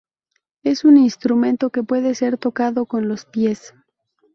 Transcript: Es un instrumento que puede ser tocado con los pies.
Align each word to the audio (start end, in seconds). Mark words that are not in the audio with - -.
Es 0.63 0.83
un 0.83 0.97
instrumento 0.97 1.69
que 1.69 1.83
puede 1.83 2.15
ser 2.15 2.39
tocado 2.39 2.87
con 2.87 3.07
los 3.07 3.25
pies. 3.25 3.75